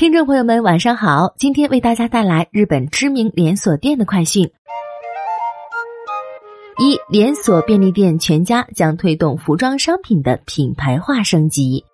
[0.00, 1.34] 听众朋友们，晚上好！
[1.36, 4.50] 今天为大家带来日本知名连锁店的快讯。
[6.78, 11.84] 一连锁便利店全家将推动服装商品的品牌化升级。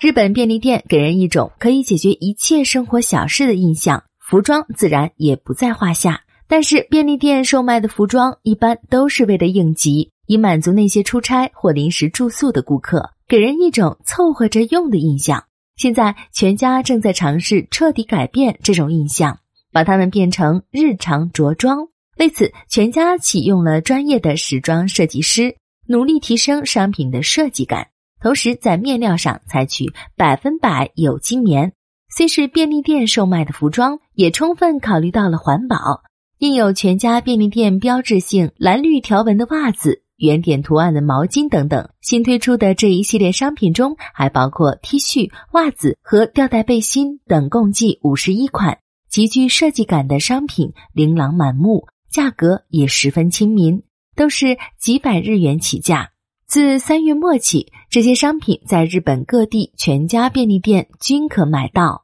[0.00, 6.20] 日本便利店给人一种可以解决一切生活小事的印象，服装自然也不在话下。
[6.46, 15.42] 但是便利店售卖的服装一般都是为了应急，以满足那些出差或临时住宿的顾客，给人一种凑合着用的印象。
[15.78, 19.38] 现在，全家正在尝试彻底改变这种印象，
[19.72, 21.86] 把它们变成日常着装。
[22.18, 25.54] 为此，全家启用了专业的时装设计师，
[25.86, 27.86] 努力提升商品的设计感，
[28.20, 31.72] 同时在面料上采取百分百有机棉。
[32.10, 36.02] 虽是便利店售卖的服装，也充分考虑到了环保，
[36.38, 40.02] 印有全家便利店标志性蓝绿条纹的袜子。
[40.18, 53.84] 圆点图案的毛巾等等，新推出的这一系列商品中还包括 T 恤、袜子和吊带背心等，共计五十一款，极具设计感的商品琳琅满目，价格也十分亲民，
[54.16, 56.10] 都是几百日元起价。
[56.48, 62.02] 自三月末起，这些商品在日本各地全家便利店均可买到。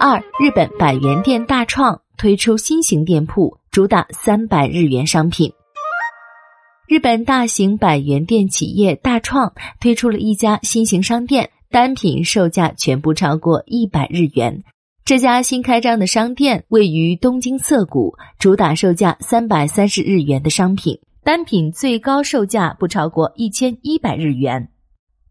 [0.00, 5.52] 二、日本百元店大创推出新型店铺，主打三百日元商品。
[6.86, 14.62] 日本大型百元店企业大创推出了一家新型商店，单品售价全部超过一百日元。
[15.02, 24.68] 这家新开张的商店位于东京涩谷，主打售价三百三十日元的商品，单品最高售价不超过一千一百日元，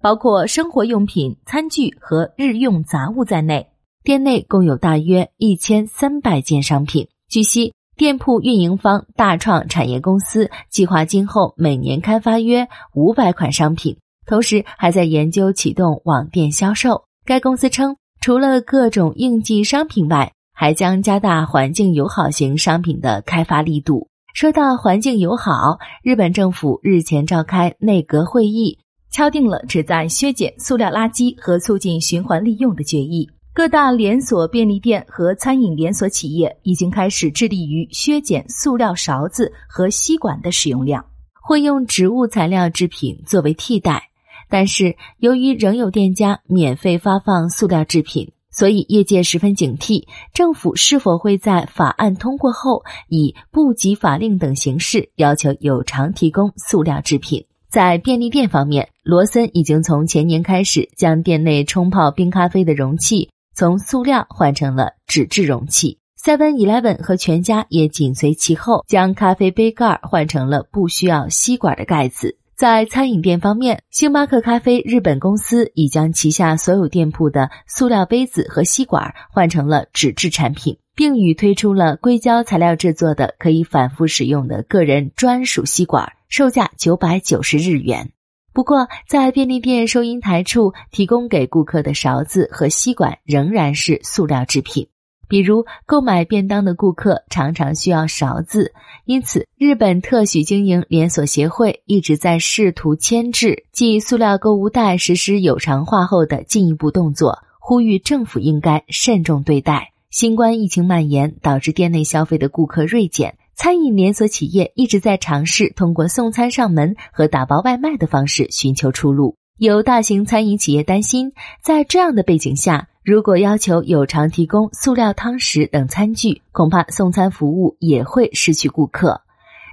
[0.02, 3.67] 包括生活用品、餐具和日用杂物在内。
[4.04, 7.10] 店内共有大约一千三百件商品。
[7.30, 7.73] 据悉。
[7.95, 17.03] 店铺运营方大创产业公司计划今后每年开发约五百款商品，同时还在研究启动网店销售。
[17.23, 24.08] 该公司称，除了各种应季商品外，还将加大环境友好型商品的开发力度。
[24.33, 28.80] 说到环境友好，日本政府日前召开内阁会议，
[29.11, 33.30] 敲定了旨在削减塑料垃圾和促进循环利用的决议。
[33.55, 41.05] 各大连锁便利店和餐饮连锁企业已经开始致力于削减塑料勺子和吸管的使用量，
[41.39, 44.09] 会用植物材料制品作为替代。
[44.49, 57.45] 但是，由于仍有店家免费发放塑料制品，所以业界十分警惕，政府是否会在法案通过后以部级法令等形式要求有偿提供塑料制品。
[57.70, 63.30] 在便利店方面，罗森已经从前年开始将店内冲泡冰咖啡的容器。
[63.55, 72.37] 从塑料换成了纸质容器，Seven Eleven 和全家也紧随其后，将咖啡杯盖换成了不需要吸管的盖子。
[72.55, 88.11] 在餐饮店方面，星巴克咖啡日本公司已将旗下所有店铺的塑料杯子和吸管换成了纸质产品，并已推出了硅胶材料制作的可以反复使用的个人专属吸管，售价九百九十日元。
[88.53, 94.87] 不过，在便利店收银台处提供给顾客的勺子和吸管仍然是塑料制品。
[95.27, 98.73] 比如，购买便当的顾客常常需要勺子，
[99.05, 109.93] 因此，日本特许经营连锁协会一直在试图牵制继塑料购物袋实施有偿化后的进一步动作，呼吁政府应该慎重对待。
[110.11, 113.35] 新冠疫情蔓延导致店内消费的顾客锐减。
[113.55, 119.37] 餐饮连锁企业一直在尝试通过送餐上门和打包外卖的方式寻求出路。
[119.58, 121.31] 有大型餐饮企业担心，
[121.61, 129.21] 在这样的背景下，如果要求有偿提供塑料汤匙等餐具，恐怕送餐服务也会失去顾客。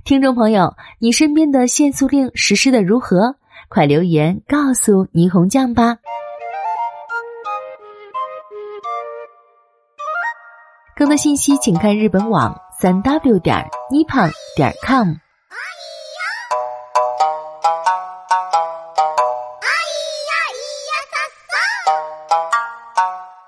[0.05, 3.37] 听众朋友，你身边的限塑令实施的如何？
[3.69, 5.97] 快留言告诉霓虹酱吧。
[10.95, 12.61] 更多信息请看日本网。
[12.81, 15.30] 三 w 点 nippon 点 com。